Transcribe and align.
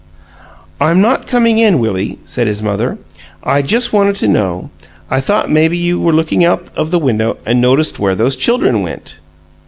"I'm 0.79 0.99
not 0.99 1.27
coming 1.27 1.59
in, 1.59 1.77
Willie," 1.77 2.17
said 2.25 2.47
his 2.47 2.63
mother. 2.63 2.97
"I 3.43 3.61
just 3.61 3.93
wanted 3.93 4.15
to 4.15 4.27
know 4.27 4.71
I 5.11 5.19
thought 5.21 5.51
maybe 5.51 5.77
you 5.77 5.99
were 5.99 6.11
looking 6.11 6.43
out 6.43 6.69
of 6.75 6.89
the 6.89 6.97
window 6.97 7.37
and 7.45 7.61
noticed 7.61 7.99
where 7.99 8.15
those 8.15 8.35
children 8.35 8.81
went." 8.81 9.17